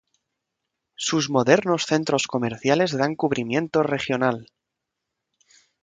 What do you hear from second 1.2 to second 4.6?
modernos centros comerciales dan cubrimiento regional.